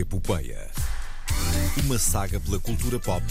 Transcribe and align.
Epopeia. 0.00 0.70
Uma 1.84 1.98
saga 1.98 2.38
pela 2.40 2.58
cultura 2.60 2.98
pop 2.98 3.22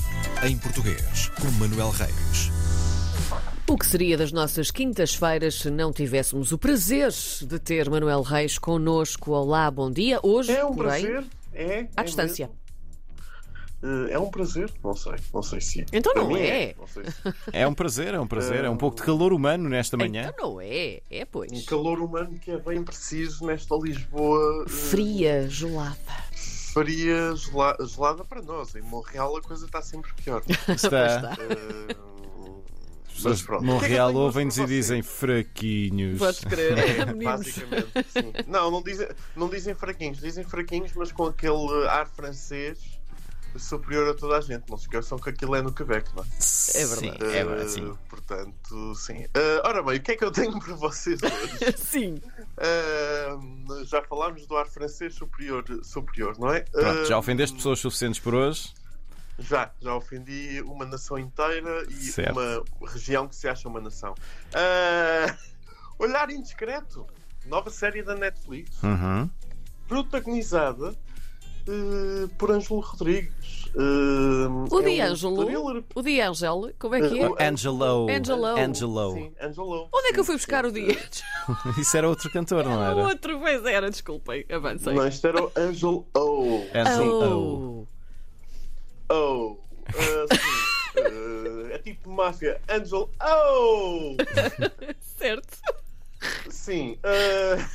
em 0.44 0.57
português, 0.57 1.29
com 1.39 1.49
Manuel 1.60 1.89
Reis. 1.91 2.49
O 3.67 3.78
que 3.78 3.85
seria 3.85 4.17
das 4.17 4.31
nossas 4.31 4.71
quintas-feiras 4.71 5.55
se 5.59 5.70
não 5.70 5.91
tivéssemos 5.93 6.51
o 6.51 6.57
prazer 6.57 7.12
de 7.41 7.59
ter 7.59 7.90
Manuel 7.90 8.22
Reis 8.22 8.58
connosco? 8.58 9.31
Olá, 9.31 9.69
bom 9.69 9.91
dia. 9.91 10.19
Hoje, 10.23 10.51
É 10.51 10.63
um 10.65 10.73
porém, 10.76 11.04
prazer, 11.05 11.26
é. 11.54 11.87
à 11.96 12.01
é 12.01 12.04
distância. 12.04 12.47
mesmo. 12.47 14.08
Eh, 14.09 14.13
É 14.13 14.19
um 14.19 14.29
prazer, 14.32 14.72
não 14.83 14.95
sei, 14.95 15.13
não 15.33 15.44
sei 15.44 15.62
se 15.62 15.82
é. 15.82 15.86
Então 15.94 16.13
Para 16.13 16.23
não 16.23 16.30
mim 16.30 16.40
é. 16.40 16.76
Não 16.80 16.88
sei 16.88 17.04
se... 17.05 17.12
É 17.54 17.68
um 17.68 17.73
prazer, 17.73 18.13
é 18.13 18.20
um 18.20 18.27
prazer. 18.27 18.63
É 18.66 18.70
um 18.70 18.77
pouco 18.77 18.98
de 18.98 19.04
calor 19.04 19.34
humano 19.34 19.68
nesta 19.70 19.95
manhã. 19.98 20.32
Então 20.34 20.52
não 20.54 20.62
é. 20.62 21.02
É, 21.12 21.23
Um 21.23 21.27
pois. 21.32 21.66
calor 21.66 22.00
humano 22.00 22.40
que 22.40 22.50
é 22.52 22.58
bem 22.58 22.84
preciso 22.84 23.45
nesta 23.45 23.76
Lisboa 23.76 24.63
eh, 24.66 24.70
Fria, 24.70 25.48
gelada. 25.50 25.95
Gela- 26.84 27.78
gelada 27.86 28.24
para 28.26 28.42
nós. 28.42 28.76
Em 28.76 28.82
Montreal 28.82 29.38
a 29.38 29.42
coisa 29.42 29.66
está 29.66 29.82
sempre 29.82 30.12
pior. 30.24 30.42
Está. 30.68 31.32
As 33.08 33.24
mas 33.24 33.40
pessoas 33.40 33.42
pronto. 33.44 33.64
é 33.64 33.68
Montreal 33.68 34.10
hoje 34.10 34.18
ouvem-nos 34.18 34.58
e 34.58 34.66
dizem 34.66 35.02
fraquinhos. 35.02 36.20
Podes 36.20 36.44
crer, 36.44 36.78
É, 37.08 37.14
basicamente, 37.14 37.88
sim. 38.10 38.34
Não, 38.48 38.70
não 38.70 38.84
dizem, 38.84 39.08
não 39.36 39.48
dizem 39.50 39.74
fraquinhos, 39.74 40.20
dizem 40.20 40.44
fraquinhos, 40.44 40.92
mas 40.94 41.12
com 41.14 41.26
aquele 41.26 41.88
ar 41.88 42.08
francês 42.08 42.78
superior 43.58 44.09
a 44.09 44.14
toda 44.14 44.38
a 44.38 44.41
gente. 44.41 44.70
Não 44.70 44.77
se 44.77 44.84
esqueçam 44.86 45.18
que 45.18 45.30
aquilo 45.30 45.55
é 45.55 45.62
no 45.62 45.72
Quebec, 45.73 46.09
não 46.16 46.23
é? 46.23 46.26
É 46.26 46.86
verdade. 46.86 47.00
Sim, 47.00 47.09
é 47.22 47.38
Eh, 47.40 47.45
verdade, 47.45 47.70
sim. 47.72 47.98
Portanto, 48.09 48.95
sim. 48.95 49.26
Eh, 49.34 49.62
ora 49.64 49.81
bem, 49.84 49.98
o 49.98 50.02
que 50.02 50.12
é 50.12 50.16
que 50.16 50.23
eu 50.26 50.31
tenho 50.31 50.58
para 50.59 50.73
vocês 50.76 51.20
hoje? 51.23 51.78
Sim. 51.78 52.22
Eh, 52.58 53.30
já 53.86 54.02
falámos 54.04 54.45
do 54.48 54.55
ar 54.58 54.68
francês 54.68 55.14
superior, 55.16 55.64
superior 55.83 56.38
não 56.39 56.52
é? 56.53 56.61
Pronto, 56.61 57.06
já 57.06 57.16
Eh, 57.16 57.17
ofendeste 57.17 57.56
pessoas 57.56 57.80
suficientes 57.80 58.20
por 58.20 58.33
hoje. 58.36 58.73
Já, 59.38 59.70
já 59.81 59.94
ofendi 59.94 60.61
uma 60.66 60.86
nação 60.86 61.17
inteira 61.20 61.86
e 61.89 61.94
Certo. 61.95 62.31
uma 62.39 62.64
região 62.88 63.28
que 63.28 63.36
se 63.36 63.48
acha 63.50 63.67
uma 63.67 63.81
nação. 63.81 64.16
Eh, 64.53 65.36
Olhar 66.00 66.30
Indiscreto, 66.30 67.06
nova 67.45 67.70
série 67.70 68.02
da 68.03 68.16
Netflix, 68.16 68.81
Uhum. 68.83 69.30
protagonizada 69.88 70.95
eh, 71.67 72.27
por 72.38 72.52
Ângelo 72.52 72.80
Rodrigues. 72.80 73.66
Eh, 73.75 74.47
O 74.71 74.80
é 74.81 74.97
D'Angelo. 74.97 75.45
thriller 75.45 75.83
O 75.95 76.02
D'Angelo, 76.02 76.71
como 76.80 76.95
é 76.95 77.09
que 77.09 77.19
é? 77.19 77.30
Uh, 77.30 77.35
Angelo. 77.39 78.09
Angelo. 78.09 78.45
Angelo. 78.45 79.13
Sim, 79.13 79.33
Angelo. 79.41 79.89
Onde 79.93 80.08
é 80.08 80.13
que 80.13 80.19
eu 80.19 80.23
fui 80.23 80.36
buscar 80.36 80.63
sim, 80.63 80.69
o. 80.69 80.73
D'Angelo? 80.73 81.23
Isso 81.77 81.97
era 81.97 82.08
outro 82.08 82.31
cantor, 82.31 82.63
não 82.66 82.80
O 82.80 82.83
era? 82.83 82.95
outro, 83.08 83.39
pois 83.39 83.66
era, 83.66 83.89
desculpem. 83.89 84.45
Avancei. 84.49 84.93
Não, 84.93 85.08
isto 85.08 85.27
era 85.27 85.43
o 85.43 85.52
Angel 85.55 86.08
O. 86.16 86.66
Angelo. 86.73 87.88
Oh. 89.09 89.13
Oh. 89.13 89.58
Ah, 89.88 90.36
sim. 90.36 91.02
Ah, 91.02 91.73
é 91.73 91.77
tipo 91.80 92.09
máfia. 92.09 92.59
Angel 92.69 93.09
Oh. 93.21 94.16
Certo. 95.17 95.58
Sim. 96.49 96.97
ah, 97.03 97.69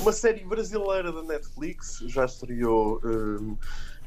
uma 0.00 0.12
série 0.12 0.44
brasileira 0.44 1.12
da 1.12 1.22
Netflix. 1.22 2.02
Já 2.06 2.24
estreou 2.24 3.00
ah, 3.04 3.56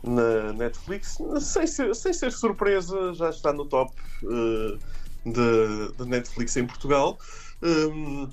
na 0.03 0.53
Netflix. 0.53 1.17
Sem 1.41 1.67
ser, 1.67 1.95
sem 1.95 2.13
ser 2.13 2.31
surpresa, 2.31 3.13
já 3.13 3.29
está 3.29 3.53
no 3.53 3.65
top 3.65 3.93
ah, 4.25 4.77
da 5.25 5.87
da 5.97 6.05
Netflix 6.05 6.55
em 6.57 6.65
Portugal. 6.65 7.17
Um, 7.61 8.29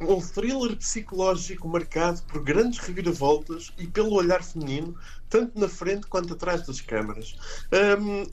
um 0.00 0.20
thriller 0.20 0.76
psicológico 0.76 1.68
marcado 1.68 2.22
por 2.22 2.42
grandes 2.42 2.78
reviravoltas 2.78 3.70
e 3.76 3.86
pelo 3.86 4.14
olhar 4.14 4.42
feminino, 4.42 4.96
tanto 5.28 5.58
na 5.58 5.68
frente 5.68 6.06
quanto 6.06 6.32
atrás 6.32 6.66
das 6.66 6.80
câmaras. 6.80 7.36
Hum, 8.00 8.24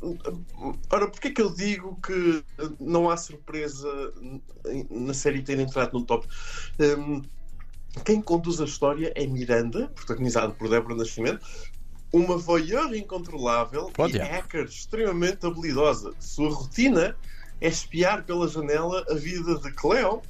ora, 0.89 1.07
porquê 1.09 1.27
é 1.27 1.31
que 1.31 1.41
eu 1.41 1.53
digo 1.53 1.99
que 2.01 2.43
não 2.79 3.09
há 3.09 3.17
surpresa 3.17 3.89
na 4.89 5.13
série 5.13 5.41
ter 5.41 5.59
entrado 5.59 5.93
no 5.93 6.05
top? 6.05 6.25
Hum, 6.79 7.21
quem 8.03 8.21
conduz 8.21 8.59
a 8.61 8.65
história 8.65 9.11
é 9.15 9.25
Miranda, 9.27 9.87
protagonizado 9.95 10.53
por 10.53 10.69
Débora 10.69 10.95
Nascimento, 10.95 11.45
uma 12.13 12.37
voyeur 12.37 12.93
incontrolável 12.95 13.91
Oh, 13.97 14.07
e 14.07 14.13
diabo. 14.13 14.31
hacker 14.31 14.65
extremamente 14.65 15.45
habilidosa. 15.45 16.13
Sua 16.19 16.49
rotina 16.49 17.15
é 17.59 17.67
espiar 17.67 18.23
pela 18.23 18.47
janela 18.47 19.05
a 19.09 19.13
vida 19.13 19.59
de 19.59 19.71
Cleo, 19.73 20.21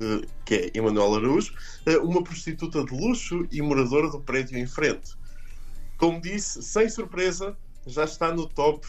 eh, 0.00 0.26
que 0.44 0.54
é 0.54 0.70
Emanuel 0.78 1.14
Araújo, 1.16 1.52
eh, 1.84 1.98
uma 1.98 2.22
prostituta 2.22 2.84
de 2.84 2.92
luxo 2.94 3.46
e 3.52 3.60
moradora 3.60 4.08
do 4.10 4.20
prédio 4.20 4.56
em 4.58 4.66
frente. 4.66 5.14
Como 5.98 6.20
disse, 6.20 6.62
sem 6.62 6.88
surpresa, 6.88 7.56
já 7.86 8.04
está 8.04 8.32
no 8.34 8.46
top. 8.46 8.86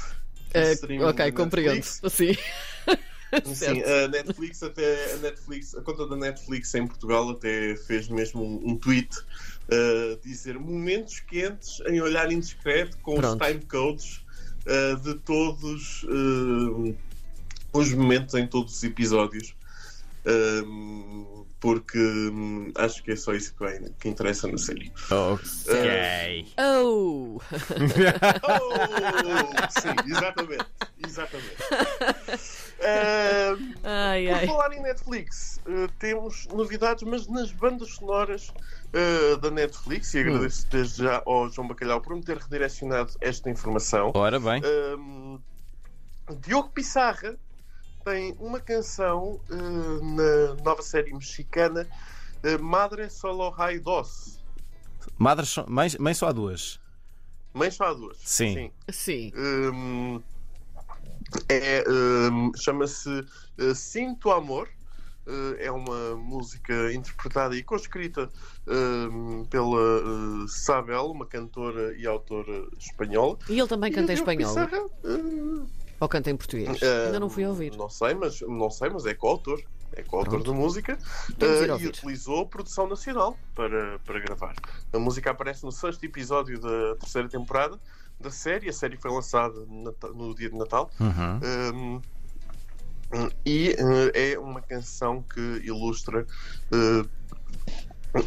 streaming 0.54 1.04
ok, 1.04 1.32
compreendo. 1.32 1.84
Sim. 2.10 2.36
Sim, 3.54 3.84
a 3.84 4.08
Netflix 4.08 4.64
até 4.64 5.14
a 5.14 5.18
Netflix, 5.18 5.76
a 5.76 5.82
conta 5.82 6.08
da 6.08 6.16
Netflix 6.16 6.74
em 6.76 6.88
Portugal 6.88 7.30
até 7.30 7.76
fez 7.76 8.08
mesmo 8.08 8.44
um, 8.44 8.72
um 8.72 8.76
tweet 8.78 9.18
uh, 9.18 10.20
dizer 10.24 10.58
momentos 10.58 11.20
quentes 11.20 11.82
em 11.88 12.02
olhar 12.02 12.32
indiscreto 12.32 12.98
com 13.00 13.16
Pronto. 13.16 13.42
os 13.42 13.48
time 13.48 13.66
codes 13.66 14.22
uh, 14.66 14.96
de 15.02 15.16
todos 15.16 16.04
uh, 16.04 16.96
os 17.74 17.94
momentos 17.94 18.34
em 18.36 18.48
todos 18.48 18.76
os 18.76 18.84
episódios. 18.84 19.56
Um, 20.26 21.46
porque 21.60 21.98
hum, 21.98 22.72
acho 22.76 23.04
que 23.04 23.12
é 23.12 23.16
só 23.16 23.34
isso 23.34 23.54
que, 23.56 23.90
que 24.00 24.10
interessa 24.10 24.48
na 24.48 24.58
série. 24.58 24.92
Ok. 25.10 26.54
Oh! 26.60 27.40
Oh! 28.44 29.80
Sim, 29.82 29.96
exatamente. 30.08 30.66
Exatamente. 31.18 31.58
Um, 32.80 33.74
Ai, 33.84 34.26
Por 34.28 34.34
ai. 34.36 34.48
falar 34.48 34.74
em 34.74 34.82
Netflix, 34.82 35.60
eh, 35.66 35.88
temos 35.98 36.48
novidades, 36.48 37.04
mas 37.04 37.28
nas 37.28 37.52
bandas 37.52 37.90
sonoras 37.96 38.54
eh, 38.94 39.36
da 39.38 39.50
Netflix, 39.50 40.14
e 40.14 40.20
agradeço 40.20 40.68
desde 40.70 41.04
já 41.04 41.24
ao 41.26 41.50
João 41.50 41.68
Bacalhau 41.68 42.00
por 42.00 42.16
me 42.16 42.22
ter 42.24 42.38
redirecionado 42.38 43.14
esta 43.20 43.50
informação. 43.50 44.12
Ora 44.14 44.40
bem. 44.40 44.62
Um, 44.64 45.40
Diogo 46.42 46.70
Pissarra 46.70 47.36
tem 48.06 48.36
uma 48.40 48.60
canção 48.60 49.40
eh, 49.50 49.56
na 49.56 50.64
nova 50.64 50.82
série 50.84 51.14
mexicana 51.14 51.88
Madre 52.62 53.10
Solo 53.10 53.54
Hay 53.58 53.80
Dos. 53.80 54.40
Madres 55.18 55.56
mães, 55.68 55.98
mãe 55.98 56.14
só 56.14 56.28
há 56.28 56.32
duas. 56.32 56.80
Mãe 57.54 57.72
só 57.72 57.86
há 57.86 57.94
duas. 57.94 58.18
Sim. 58.20 58.72
Sim. 58.90 59.34
Hum, 59.36 60.22
é, 61.50 61.84
hum, 61.88 62.52
chama-se 62.56 63.10
uh, 63.10 63.76
Sinto 63.76 64.32
Amor. 64.32 64.70
Uh, 65.28 65.56
é 65.60 65.70
uma 65.70 66.16
música 66.16 66.94
interpretada 66.94 67.54
e 67.54 67.62
coescrita 67.62 68.30
hum, 68.66 69.44
pela 69.50 69.66
uh, 69.66 70.48
Sabel, 70.48 71.08
uma 71.12 71.26
cantora 71.26 71.94
e 71.98 72.08
autora 72.08 72.66
espanhola. 72.80 73.38
E 73.50 73.60
ele 73.60 73.68
também 73.68 73.92
canta 73.92 74.14
em 74.14 74.16
espanhol? 74.16 74.54
Pissarra, 74.54 74.86
uh, 74.86 75.68
Ou 76.00 76.08
canta 76.08 76.32
em 76.32 76.38
português? 76.38 76.82
uh, 76.82 77.06
Ainda 77.08 77.20
não 77.20 77.30
fui 77.30 77.46
ouvir. 77.46 77.76
Não 77.76 77.90
sei, 77.90 78.14
mas, 78.14 78.40
não 78.40 78.70
sei, 78.70 78.90
mas 78.90 79.06
é 79.06 79.14
coautor. 79.14 79.62
É 79.94 80.04
coautor 80.04 80.44
da 80.44 80.54
música 80.54 80.98
uh, 81.32 81.80
e 81.80 81.88
utilizou 81.88 82.46
produção 82.46 82.88
nacional 82.88 83.38
para, 83.56 84.00
para 84.00 84.20
gravar. 84.20 84.54
A 84.94 85.00
música 85.00 85.32
aparece 85.32 85.64
no 85.64 85.72
sexto 85.72 86.04
episódio 86.04 86.60
da 86.60 86.96
terceira 86.98 87.28
temporada 87.28 87.80
da 88.20 88.32
série. 88.32 88.70
A 88.70 88.74
série 88.74 88.98
foi 88.98 89.12
lançada 89.12 89.60
no 89.68 89.96
no 90.16 90.36
dia 90.36 90.50
de 90.50 90.58
Natal. 90.58 90.90
Uhum. 91.00 92.02
Um, 93.14 93.30
e 93.46 93.70
uh, 93.80 94.12
é 94.14 94.38
uma 94.38 94.62
canção 94.62 95.22
que 95.24 95.40
ilustra 95.64 96.26
uh, 96.74 97.10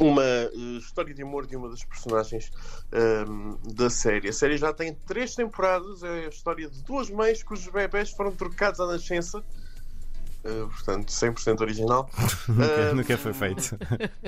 uma 0.03 0.23
uh, 0.23 0.79
história 0.79 1.13
de 1.13 1.23
amor 1.23 1.47
de 1.47 1.55
uma 1.57 1.69
das 1.69 1.85
personagens 1.85 2.51
um, 3.29 3.59
da 3.75 3.91
série. 3.91 4.29
A 4.29 4.33
série 4.33 4.57
já 4.57 4.73
tem 4.73 4.95
três 4.95 5.35
temporadas, 5.35 6.03
é 6.03 6.27
a 6.27 6.29
história 6.29 6.69
de 6.71 6.83
duas 6.83 7.11
mães 7.11 7.43
cujos 7.43 7.69
bebés 7.71 8.11
foram 8.11 8.33
trocados 8.33 8.81
à 8.81 8.87
nascença. 8.87 9.45
Uh, 10.43 10.67
portanto, 10.69 11.09
100% 11.11 11.61
original. 11.61 12.09
Nunca, 12.49 12.91
Um, 12.93 12.95
nunca 12.97 13.19
foi 13.19 13.35
feito. 13.35 13.77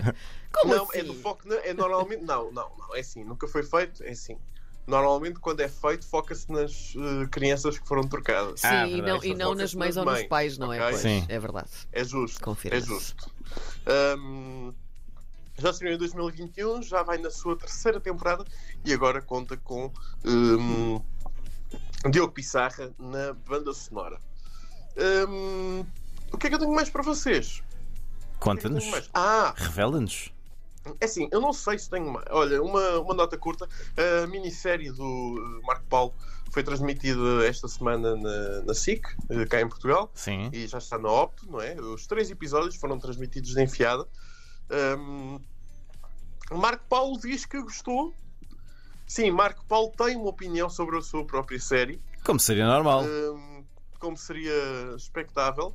Como 0.52 0.74
não, 0.74 0.84
assim? 0.84 0.98
é 0.98 1.02
do 1.04 1.14
na- 1.46 1.56
É 1.64 1.72
normalmente. 1.72 2.22
Não, 2.24 2.52
não, 2.52 2.70
não. 2.78 2.94
É 2.94 3.00
assim. 3.00 3.24
Nunca 3.24 3.48
foi 3.48 3.62
feito. 3.62 4.04
É 4.04 4.10
assim. 4.10 4.36
Normalmente, 4.86 5.38
quando 5.38 5.60
é 5.60 5.68
feito, 5.68 6.04
foca-se 6.06 6.50
nas 6.50 6.94
uh, 6.96 7.28
crianças 7.30 7.78
que 7.78 7.86
foram 7.86 8.02
trocadas. 8.08 8.60
Sim, 8.60 8.66
Ah, 8.66 8.86
e 8.88 9.00
verdade, 9.00 9.12
não, 9.12 9.24
e 9.24 9.30
é 9.30 9.34
não 9.36 9.54
nas 9.54 9.74
mães 9.74 9.96
ou 9.96 10.04
nos 10.04 10.22
pais, 10.24 10.58
não 10.58 10.72
é? 10.72 10.78
ok? 10.78 10.90
Pois, 10.90 11.02
Sim. 11.02 11.24
é 11.28 11.38
verdade. 11.38 11.70
É 11.92 12.04
justo. 12.04 12.40
É 12.40 12.44
Confirma-se. 12.44 12.86
justo. 12.86 13.30
Um, 14.18 14.72
já 15.58 15.70
estreou 15.70 15.94
em 15.94 15.98
2021, 15.98 16.82
já 16.82 17.02
vai 17.04 17.18
na 17.18 17.30
sua 17.30 17.56
terceira 17.56 18.00
temporada 18.00 18.44
e 18.84 18.92
agora 18.92 19.22
conta 19.22 19.56
com 19.56 19.92
um, 20.24 21.00
Diogo 22.10 22.32
Pissarra 22.32 22.90
na 22.98 23.32
banda 23.34 23.72
sonora. 23.72 24.18
Um, 25.28 25.84
o 26.32 26.38
que 26.38 26.46
é 26.46 26.50
que 26.50 26.56
eu 26.56 26.58
tenho 26.58 26.74
mais 26.74 26.90
para 26.90 27.02
vocês? 27.02 27.62
É 27.70 28.38
Conta-nos. 28.40 28.84
mais? 28.88 29.08
Ah, 29.14 29.54
Revela-nos. 29.56 30.32
É 31.00 31.04
assim, 31.04 31.28
eu 31.30 31.40
não 31.40 31.52
sei 31.52 31.78
se 31.78 31.88
tenho 31.88 32.10
mais. 32.12 32.26
Olha, 32.30 32.62
uma, 32.62 33.00
uma 33.00 33.14
nota 33.14 33.38
curta. 33.38 33.68
A 33.96 34.26
minissérie 34.26 34.90
do 34.90 35.04
uh, 35.04 35.66
Marco 35.66 35.84
Paulo 35.86 36.12
foi 36.50 36.62
transmitida 36.62 37.46
esta 37.46 37.68
semana 37.68 38.16
na, 38.16 38.62
na 38.62 38.74
SIC, 38.74 39.06
uh, 39.30 39.48
cá 39.48 39.60
em 39.60 39.68
Portugal. 39.68 40.10
Sim. 40.14 40.50
E 40.52 40.66
já 40.66 40.78
está 40.78 40.98
na 40.98 41.10
Opto, 41.10 41.50
não 41.50 41.60
é? 41.60 41.74
Os 41.80 42.06
três 42.06 42.30
episódios 42.30 42.76
foram 42.76 42.98
transmitidos 42.98 43.54
de 43.54 43.62
enfiada. 43.62 44.06
Um, 44.98 45.38
Marco 46.50 46.84
Paulo 46.88 47.18
diz 47.18 47.44
que 47.44 47.60
gostou. 47.60 48.14
Sim, 49.06 49.30
Marco 49.30 49.64
Paulo 49.66 49.92
tem 49.96 50.16
uma 50.16 50.28
opinião 50.28 50.68
sobre 50.68 50.98
a 50.98 51.02
sua 51.02 51.24
própria 51.24 51.60
série. 51.60 52.00
Como 52.24 52.40
seria 52.40 52.66
normal. 52.66 53.04
Um, 53.04 53.64
como 53.98 54.16
seria 54.16 54.52
expectável. 54.96 55.74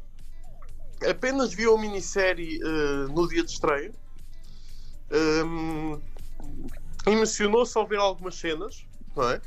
Apenas 1.07 1.53
viu 1.53 1.75
a 1.75 1.80
minissérie 1.80 2.60
uh, 2.63 3.07
no 3.13 3.27
dia 3.27 3.44
de 3.44 3.51
estreia. 3.51 3.94
Um, 5.12 6.00
Emocionou-se 7.06 7.77
ao 7.77 7.88
ver 7.88 8.00
algumas 8.00 8.36
cenas, 8.36 8.86
não 9.15 9.30
é? 9.30 9.42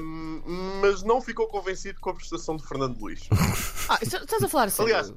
Um, 0.00 0.80
mas 0.80 1.02
não 1.02 1.20
ficou 1.20 1.46
convencido 1.48 2.00
com 2.00 2.10
a 2.10 2.14
prestação 2.14 2.56
de 2.56 2.66
Fernando 2.66 2.98
Luís. 2.98 3.28
Ah, 3.90 3.98
estás 4.02 4.42
a 4.42 4.48
falar 4.50 4.68
sério? 4.70 4.94
Aliás, 4.94 5.14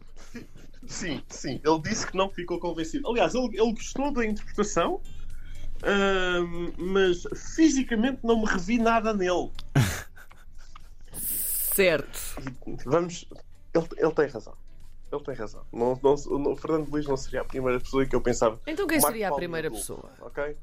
sim, 0.87 1.21
sim, 1.27 1.59
ele 1.61 1.81
disse 1.81 2.07
que 2.07 2.15
não 2.15 2.29
ficou 2.29 2.57
convencido. 2.57 3.05
Aliás, 3.09 3.35
ele, 3.35 3.47
ele 3.47 3.73
gostou 3.73 4.13
da 4.13 4.25
interpretação, 4.25 5.01
um, 5.83 6.71
mas 6.77 7.23
fisicamente 7.53 8.19
não 8.23 8.39
me 8.39 8.45
revi 8.45 8.77
nada 8.77 9.13
nele. 9.13 9.51
Certo. 11.75 12.17
Vamos. 12.85 13.25
Ele, 13.73 13.87
ele 13.97 14.11
tem 14.13 14.27
razão. 14.27 14.55
Ele 15.11 15.23
tem 15.23 15.35
razão. 15.35 15.65
Não, 15.73 15.99
não, 16.01 16.13
o 16.51 16.55
Fernando 16.55 16.89
Luís 16.89 17.05
não 17.05 17.17
seria 17.17 17.41
a 17.41 17.45
primeira 17.45 17.79
pessoa 17.79 18.05
que 18.05 18.15
eu 18.15 18.21
pensava. 18.21 18.59
Então 18.65 18.87
quem 18.87 18.97
Marco 18.99 19.11
seria 19.11 19.27
a 19.27 19.29
Paulo 19.29 19.39
primeira 19.41 19.67
adulto, 19.67 19.81
pessoa? 19.81 20.11
Ok? 20.21 20.57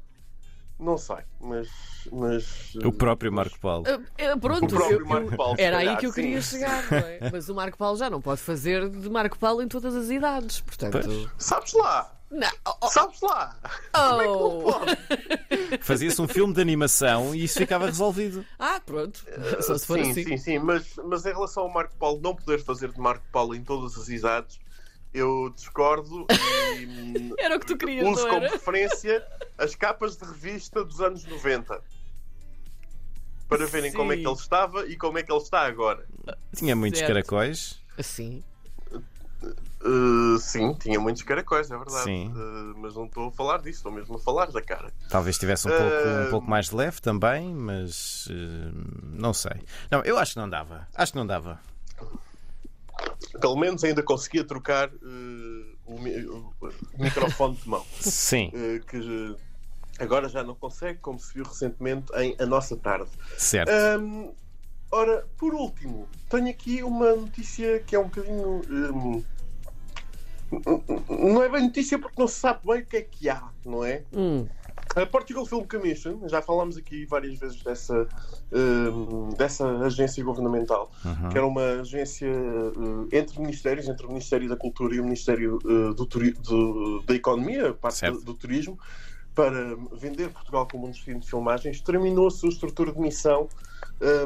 Não 0.79 0.97
sei, 0.97 1.17
mas. 1.41 1.67
mas 2.11 2.73
O 2.75 2.91
próprio 2.93 3.31
Marco 3.33 3.59
Paulo. 3.59 3.83
Ah, 3.85 4.37
pronto, 4.37 4.65
O 4.65 4.69
próprio 4.69 4.99
eu- 5.01 5.05
Marco 5.05 5.35
Paulo, 5.35 5.55
era 5.59 5.77
aí 5.77 5.85
calhar, 5.85 5.99
que 5.99 6.05
eu 6.05 6.11
sim. 6.13 6.21
queria 6.21 6.41
chegar, 6.41 6.89
não 6.89 6.97
é? 6.99 7.19
Mas 7.33 7.49
o 7.49 7.53
Marco 7.55 7.77
Paulo 7.77 7.97
já 7.97 8.09
não 8.09 8.21
pode 8.21 8.39
fazer 8.39 8.87
de 8.89 9.09
Marco 9.09 9.37
Paulo 9.37 9.61
em 9.61 9.67
todas 9.67 9.93
as 9.93 10.09
idades, 10.09 10.61
portanto. 10.61 11.01
Pois. 11.03 11.27
Sabes 11.37 11.73
lá! 11.73 12.17
Não. 12.31 12.49
Oh, 12.81 12.87
Sabes 12.87 13.19
lá! 13.21 13.57
oh. 13.95 14.71
Fazia-se 15.81 16.21
um 16.21 16.27
filme 16.27 16.53
de 16.53 16.61
animação 16.61 17.33
e 17.33 17.43
isso 17.43 17.57
ficava 17.57 17.87
resolvido. 17.87 18.45
Ah, 18.57 18.79
pronto. 18.79 19.25
Só 19.61 19.77
se 19.77 19.85
for 19.85 19.99
sim, 20.03 20.11
assim. 20.11 20.23
sim, 20.23 20.37
sim, 20.37 20.59
mas, 20.59 20.95
mas 21.03 21.25
em 21.25 21.33
relação 21.33 21.63
ao 21.63 21.69
Marco 21.69 21.95
Paulo 21.97 22.19
não 22.21 22.35
poder 22.35 22.63
fazer 22.63 22.91
de 22.91 22.99
Marco 22.99 23.25
Paulo 23.31 23.55
em 23.55 23.63
todas 23.63 23.97
as 23.97 24.09
idades, 24.09 24.59
eu 25.11 25.49
discordo 25.55 26.27
e 26.31 27.33
Era 27.39 27.57
o 27.57 27.59
que 27.59 27.65
tu 27.65 27.77
querias, 27.77 28.07
uso 28.07 28.27
como 28.27 28.41
referência 28.41 29.25
as 29.57 29.73
capas 29.73 30.15
de 30.15 30.25
revista 30.25 30.83
dos 30.83 31.01
anos 31.01 31.25
90 31.25 31.81
para 33.47 33.65
verem 33.65 33.91
como 33.91 34.13
é 34.13 34.15
que 34.15 34.21
Sim. 34.21 34.29
ele 34.29 34.37
estava 34.37 34.85
e 34.85 34.95
como 34.95 35.17
é 35.17 35.23
que 35.23 35.31
ele 35.31 35.41
está 35.41 35.65
agora. 35.65 36.05
Tinha 36.55 36.75
muitos 36.75 36.99
Certo. 36.99 37.11
caracóis. 37.11 37.79
Assim. 37.97 38.43
Uh, 39.81 40.37
sim, 40.39 40.73
tinha 40.73 40.99
muitos 40.99 41.21
caracóis, 41.23 41.71
é 41.71 41.77
verdade. 41.77 42.03
Sim. 42.03 42.27
Uh, 42.35 42.77
mas 42.77 42.95
não 42.95 43.05
estou 43.05 43.29
a 43.29 43.31
falar 43.31 43.59
disso, 43.59 43.77
estou 43.79 43.91
mesmo 43.91 44.15
a 44.15 44.19
falar 44.19 44.47
da 44.51 44.61
cara. 44.61 44.91
Talvez 45.09 45.37
tivesse 45.37 45.67
um 45.67 45.71
pouco, 45.71 45.85
um 46.07 46.23
Ah. 46.23 46.27
pouco 46.29 46.49
mais 46.49 46.69
leve 46.71 46.99
também, 46.99 47.53
mas 47.55 48.27
eh, 48.29 48.71
não 49.03 49.33
sei. 49.33 49.53
Não, 49.89 50.01
eu 50.03 50.17
acho 50.19 50.33
que 50.33 50.39
não 50.39 50.49
dava. 50.49 50.85
Acho 50.93 51.13
que 51.13 51.17
não 51.17 51.25
dava. 51.25 51.59
Pelo 53.39 53.55
menos 53.57 53.83
ainda 53.83 54.03
conseguia 54.03 54.43
trocar 54.43 54.89
uh, 54.89 55.77
o, 55.85 55.99
mi- 56.01 56.25
o 56.25 56.53
microfone 56.97 57.55
de 57.55 57.69
mão. 57.69 57.85
Sim, 57.99 58.51
Uh, 58.53 58.85
que 58.85 58.97
uh, 58.97 59.37
agora 59.99 60.27
já 60.27 60.43
não 60.43 60.55
consegue, 60.55 60.99
como 60.99 61.17
se 61.19 61.33
viu 61.33 61.45
recentemente 61.45 62.11
em 62.17 62.35
A 62.37 62.45
Nossa 62.45 62.75
Tarde. 62.75 63.09
certo. 63.37 63.71
Um, 64.01 64.33
ora, 64.91 65.25
por 65.37 65.53
último, 65.53 66.09
tenho 66.29 66.49
aqui 66.49 66.83
uma 66.83 67.15
notícia 67.15 67.79
que 67.79 67.95
é 67.95 67.99
um 67.99 68.05
bocadinho. 68.09 68.61
um, 68.69 69.23
não 71.09 71.43
é 71.43 71.49
bem 71.49 71.63
notícia 71.63 71.97
porque 71.99 72.19
não 72.19 72.27
se 72.27 72.39
sabe 72.39 72.59
bem 72.65 72.81
o 72.81 72.85
que 72.85 72.97
é 72.97 73.01
que 73.01 73.29
há, 73.29 73.43
não 73.65 73.83
é? 73.83 74.03
Hum. 74.13 74.47
A 74.95 75.05
Portugal 75.05 75.45
Film 75.45 75.63
Commission, 75.65 76.27
já 76.27 76.41
falámos 76.41 76.75
aqui 76.75 77.05
várias 77.05 77.37
vezes 77.37 77.61
dessa, 77.61 78.07
um, 78.51 79.29
dessa 79.29 79.67
agência 79.85 80.23
governamental, 80.23 80.91
Uhum. 81.05 81.29
que 81.29 81.37
era 81.37 81.45
uma 81.45 81.63
agência 81.81 82.27
uh, 82.27 83.07
entre 83.11 83.39
ministérios, 83.39 83.87
entre 83.87 84.05
o 84.05 84.09
Ministério 84.09 84.49
da 84.49 84.55
Cultura 84.55 84.95
e 84.95 84.99
o 84.99 85.03
Ministério 85.03 85.59
uh, 85.63 85.93
do, 85.93 86.05
Turi- 86.07 86.31
do- 86.31 87.03
da 87.05 87.13
Economia, 87.13 87.71
parte 87.73 88.09
do, 88.09 88.21
do 88.21 88.33
turismo, 88.33 88.79
para 89.35 89.75
vender 89.93 90.29
Portugal 90.31 90.67
como 90.69 90.87
um 90.87 90.91
destino 90.91 91.19
de 91.19 91.29
filmagens, 91.29 91.79
terminou 91.81 92.27
a 92.27 92.31
sua 92.31 92.49
estrutura 92.49 92.91
de 92.91 92.99
missão 92.99 93.47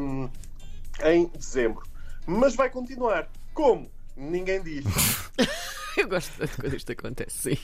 um, 0.02 0.30
em 1.04 1.28
dezembro. 1.28 1.84
Mas 2.26 2.56
vai 2.56 2.70
continuar. 2.70 3.28
Como? 3.54 3.92
Ninguém 4.16 4.62
diz. 4.64 4.86
Eu 5.98 6.08
gosto 6.08 6.32
tanto 6.38 6.62
quando 6.62 6.76
isto 6.76 6.92
acontece, 6.92 7.56
sim. 7.56 7.58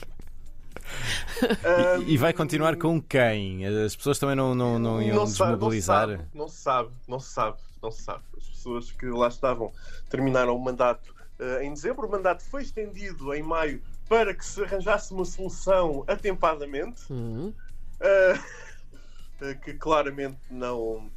Um, 1.98 2.02
E 2.02 2.16
vai 2.16 2.32
continuar 2.32 2.76
com 2.76 3.00
quem? 3.00 3.64
As 3.66 3.94
pessoas 3.96 4.18
também 4.18 4.36
não, 4.36 4.54
não, 4.54 4.78
não 4.78 5.02
iam 5.02 5.26
se 5.26 5.36
sabe, 5.36 5.52
desmobilizar. 5.52 6.28
Não 6.34 6.48
se 6.48 6.56
sabe, 6.62 6.90
não 7.08 7.20
se 7.20 7.32
sabe, 7.32 7.58
não 7.82 7.90
se 7.90 8.02
sabe. 8.02 8.22
As 8.36 8.48
pessoas 8.48 8.90
que 8.92 9.06
lá 9.06 9.28
estavam 9.28 9.72
terminaram 10.08 10.56
o 10.56 10.60
mandato 10.60 11.14
eh, 11.38 11.64
em 11.64 11.72
dezembro. 11.72 12.06
O 12.06 12.10
mandato 12.10 12.42
foi 12.44 12.62
estendido 12.62 13.32
em 13.34 13.42
maio 13.42 13.82
para 14.08 14.34
que 14.34 14.44
se 14.44 14.62
arranjasse 14.62 15.12
uma 15.12 15.24
solução 15.24 16.04
atempadamente, 16.06 17.02
Hum. 17.10 17.52
eh, 18.00 18.38
eh, 19.42 19.54
que 19.54 19.74
claramente 19.74 20.38
não, 20.50 21.08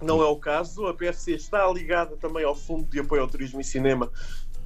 não 0.00 0.20
é 0.22 0.26
o 0.26 0.36
caso. 0.36 0.86
A 0.86 0.94
PFC 0.94 1.32
está 1.32 1.66
ligada 1.72 2.16
também 2.16 2.44
ao 2.44 2.54
Fundo 2.54 2.84
de 2.90 3.00
Apoio 3.00 3.22
ao 3.22 3.28
Turismo 3.28 3.60
e 3.60 3.64
Cinema, 3.64 4.10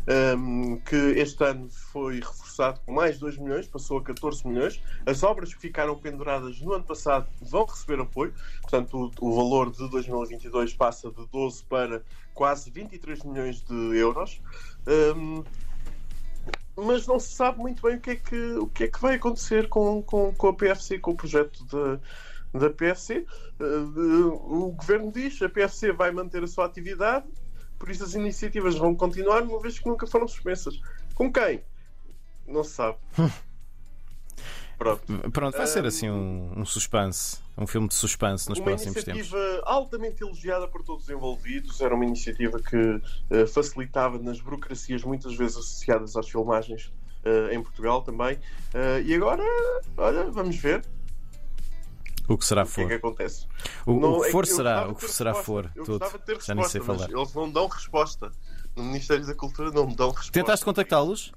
ehm, 0.06 0.76
que 0.84 0.96
este 0.96 1.44
ano 1.44 1.68
foi 1.70 2.16
reforçado 2.16 2.80
com 2.80 2.92
mais 2.92 3.18
2 3.18 3.38
milhões, 3.38 3.66
passou 3.66 3.98
a 3.98 4.02
14 4.02 4.46
milhões. 4.46 4.80
As 5.06 5.22
obras 5.22 5.52
que 5.54 5.60
ficaram 5.60 5.96
penduradas 5.96 6.60
no 6.60 6.72
ano 6.72 6.84
passado 6.84 7.28
vão 7.40 7.64
receber 7.64 8.00
apoio, 8.00 8.32
portanto, 8.62 9.12
o, 9.20 9.28
o 9.28 9.36
valor 9.36 9.70
de 9.70 9.88
2022 9.88 10.74
passa 10.74 11.10
de 11.10 11.26
12 11.26 11.64
para 11.64 12.02
quase 12.32 12.70
23 12.70 13.22
milhões 13.24 13.62
de 13.62 13.96
euros. 13.96 14.40
Ehm, 14.86 15.42
mas 16.76 17.06
não 17.06 17.18
se 17.18 17.32
sabe 17.34 17.58
muito 17.58 17.82
bem 17.82 17.96
o 17.96 18.00
que 18.00 18.10
é 18.10 18.16
que, 18.16 18.52
o 18.54 18.66
que, 18.66 18.84
é 18.84 18.88
que 18.88 19.00
vai 19.00 19.14
acontecer 19.14 19.68
com, 19.68 20.02
com, 20.02 20.34
com 20.34 20.48
a 20.48 20.54
PFC, 20.54 20.98
com 20.98 21.12
o 21.12 21.17
projeto 21.17 21.64
da, 21.67 22.58
da 22.58 22.70
PFC. 22.70 23.24
Eh, 23.60 23.64
o 23.64 24.72
governo 24.72 25.12
diz 25.12 25.38
que 25.38 25.44
a 25.44 25.48
PFC 25.48 25.93
vai 25.93 26.10
manter 26.10 26.43
a 26.43 26.46
sua 26.46 26.67
atividade, 26.67 27.26
por 27.78 27.90
isso 27.90 28.04
as 28.04 28.14
iniciativas 28.14 28.76
vão 28.76 28.94
continuar, 28.94 29.43
uma 29.43 29.60
vez 29.60 29.78
que 29.78 29.88
nunca 29.88 30.06
foram 30.06 30.26
suspensas. 30.26 30.81
Com 31.14 31.32
quem? 31.32 31.62
Não 32.46 32.64
se 32.64 32.70
sabe. 32.72 32.98
Pronto. 34.76 35.31
Pronto, 35.31 35.56
vai 35.56 35.66
ser 35.66 35.86
assim 35.86 36.10
um, 36.10 36.52
um 36.56 36.64
suspense. 36.64 37.38
Um 37.56 37.66
filme 37.66 37.86
de 37.86 37.94
suspense 37.94 38.48
nos 38.48 38.58
uma 38.58 38.64
próximos 38.66 39.04
tempos. 39.04 39.20
iniciativa 39.20 39.62
altamente 39.64 40.22
elogiada 40.22 40.66
por 40.66 40.82
todos 40.82 41.04
os 41.04 41.10
envolvidos. 41.10 41.81
Era 41.81 41.94
uma 41.94 42.04
iniciativa 42.04 42.60
que 42.60 43.00
eh, 43.31 43.46
facilitava 43.46 44.19
nas 44.19 44.40
burocracias 44.40 45.04
muitas 45.04 45.36
vezes 45.36 45.56
associadas 45.56 46.16
às 46.16 46.28
filmagens 46.28 46.93
eh, 47.24 47.54
em 47.54 47.62
Portugal 47.62 48.02
também. 48.02 48.38
Eh, 48.74 49.02
e 49.06 49.14
agora, 49.14 49.44
olha, 49.96 50.31
vamos 50.31 50.56
ver 50.56 50.84
O 52.28 52.38
que 52.38 52.44
será 52.46 52.62
o 52.62 52.66
que 52.66 52.81
é 52.81 52.84
que 52.84 52.88
for. 52.90 52.96
acontece. 52.96 53.46
O, 53.84 54.00
Não, 54.00 54.12
o 54.12 54.20
que 54.22 54.28
é 54.28 54.31
for 54.31 54.44
que 54.44 54.50
eu 54.52 54.56
será, 54.56 54.88
o 54.88 54.94
que 54.94 55.00
ter 55.02 55.08
será 55.12 55.31
resposta. 55.32 55.44
for. 55.46 55.72
Eu 55.76 55.84
Tudo. 55.84 55.98
gostava 55.98 56.19
de 56.19 56.24
ter 56.24 56.40
Já 56.43 56.54
nem 56.54 56.64
sei 56.64 56.81
resposta, 56.81 57.02
mas 57.02 57.10
falar. 57.12 57.20
Eles 57.22 57.34
não 57.34 57.50
dão 57.50 57.66
resposta. 57.66 58.32
No 58.76 58.82
Ministério 58.84 59.26
da 59.26 59.34
Cultura 59.34 59.70
não 59.70 59.86
me 59.86 59.94
dão 59.94 60.08
resposta. 60.08 60.32
Tentaste 60.32 60.64
contactá-los? 60.64 61.32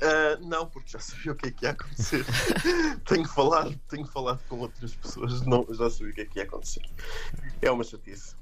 Ah, 0.00 0.38
não, 0.40 0.66
porque 0.66 0.90
já 0.90 0.98
sabia 1.00 1.32
o 1.32 1.34
que 1.34 1.48
é 1.48 1.50
que 1.50 1.64
ia 1.64 1.70
acontecer. 1.72 2.24
tenho, 3.04 3.28
falado, 3.28 3.78
tenho 3.88 4.06
falado 4.06 4.40
com 4.48 4.58
outras 4.60 4.94
pessoas, 4.94 5.42
não, 5.42 5.66
já 5.70 5.90
sabia 5.90 6.12
o 6.12 6.14
que 6.14 6.20
é 6.20 6.24
que 6.24 6.38
ia 6.38 6.44
acontecer. 6.44 6.82
É 7.60 7.70
uma 7.70 7.82
chatice. 7.84 8.34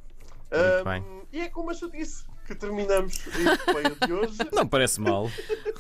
Ah, 0.51 0.85
bem. 0.85 1.05
E 1.33 1.41
é 1.41 1.49
com 1.49 1.63
uma 1.63 1.75
chatice 1.75 2.25
que 2.47 2.55
terminamos 2.55 3.21
a 3.35 3.55
epopeia 3.55 3.97
de 4.07 4.13
hoje. 4.13 4.37
Não 4.53 4.69
parece 4.69 5.01
mal. 5.01 5.29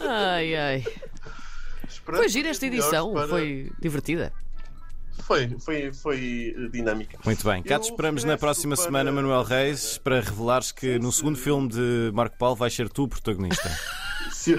Ai, 0.00 0.56
ai. 0.56 0.84
Esperando 1.88 2.18
Foi 2.20 2.28
gira 2.28 2.48
esta 2.48 2.66
edição, 2.66 3.12
para- 3.12 3.28
foi 3.28 3.70
divertida. 3.80 4.32
Foi, 5.23 5.56
foi, 5.58 5.92
foi 5.92 6.54
dinâmica. 6.73 7.18
Muito 7.25 7.44
bem. 7.44 7.62
Cá 7.62 7.78
te 7.78 7.90
esperamos 7.90 8.23
na 8.25 8.37
próxima 8.38 8.75
para- 8.76 8.85
semana, 8.85 9.11
Manuel 9.12 9.42
Reis, 9.42 9.99
para 9.99 10.20
revelares 10.20 10.70
que 10.73 10.99
no 10.99 11.11
segundo 11.12 11.37
filme 11.38 11.68
de 11.68 12.11
Marco 12.14 12.37
Paulo 12.38 12.56
vais 12.56 12.73
ser 12.75 12.88
tu 12.88 13.04
o 13.04 13.08
protagonista. 13.08 13.68
Se, 14.32 14.56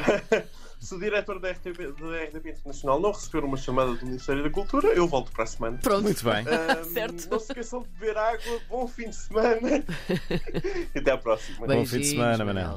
se 0.80 0.96
o 0.96 1.00
diretor 1.00 1.40
da 1.40 1.50
RTP, 1.52 1.78
da 2.00 2.24
RTP 2.26 2.48
Internacional 2.50 3.00
não 3.00 3.12
receber 3.12 3.44
uma 3.46 3.58
chamada 3.58 3.94
do 3.96 4.06
Ministério 4.06 4.44
da 4.44 4.50
Cultura, 4.50 4.88
eu 4.90 5.08
volto 5.08 5.32
para 5.32 5.44
a 5.44 5.48
semana. 5.48 5.78
Pronto. 5.82 6.04
Muito 6.04 6.24
bem. 6.24 6.46
Ahm, 6.48 6.84
Certo. 6.94 7.30
Não 7.30 7.40
se 7.40 7.46
esqueçam 7.52 7.82
de 7.84 7.88
beber 7.90 8.18
água. 8.18 8.60
Bom 8.70 8.88
fim 8.88 9.10
de 9.10 9.16
semana. 9.16 9.84
e 10.96 11.00
até 11.00 11.12
à 11.12 11.18
próxima. 11.18 11.66
Bom 11.68 11.86
fim 11.86 12.00
de 12.00 12.06
semana, 12.08 12.46
Manel. 12.46 12.76